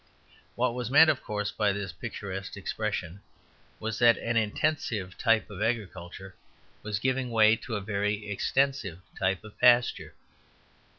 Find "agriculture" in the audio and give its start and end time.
5.61-6.35